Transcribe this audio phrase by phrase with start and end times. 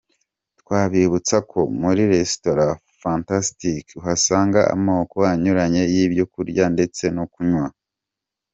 [0.59, 2.67] Twabibutsa ko muri Resitora
[3.01, 7.67] Fantastic uhasanga amoko anyuranye y'ibyo kurya ndetse no kunywa.